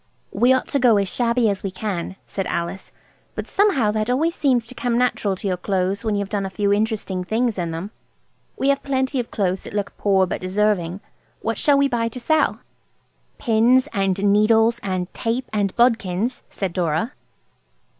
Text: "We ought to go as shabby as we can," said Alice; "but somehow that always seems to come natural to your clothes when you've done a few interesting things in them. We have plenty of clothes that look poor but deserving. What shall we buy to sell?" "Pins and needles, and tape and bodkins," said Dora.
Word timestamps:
"We 0.31 0.51
ought 0.51 0.67
to 0.69 0.79
go 0.79 0.97
as 0.97 1.07
shabby 1.13 1.47
as 1.47 1.61
we 1.61 1.69
can," 1.69 2.15
said 2.25 2.47
Alice; 2.47 2.91
"but 3.35 3.45
somehow 3.45 3.91
that 3.91 4.09
always 4.09 4.33
seems 4.33 4.65
to 4.65 4.73
come 4.73 4.97
natural 4.97 5.35
to 5.35 5.47
your 5.47 5.57
clothes 5.57 6.03
when 6.03 6.15
you've 6.15 6.27
done 6.29 6.43
a 6.43 6.49
few 6.49 6.73
interesting 6.73 7.23
things 7.23 7.59
in 7.59 7.69
them. 7.69 7.91
We 8.57 8.69
have 8.69 8.81
plenty 8.81 9.19
of 9.19 9.29
clothes 9.29 9.61
that 9.65 9.75
look 9.75 9.95
poor 9.99 10.25
but 10.25 10.41
deserving. 10.41 11.01
What 11.41 11.59
shall 11.59 11.77
we 11.77 11.87
buy 11.87 12.07
to 12.09 12.19
sell?" 12.19 12.61
"Pins 13.37 13.87
and 13.93 14.17
needles, 14.33 14.79
and 14.81 15.13
tape 15.13 15.47
and 15.53 15.71
bodkins," 15.75 16.41
said 16.49 16.73
Dora. 16.73 17.13